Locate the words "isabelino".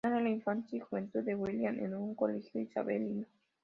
2.59-3.27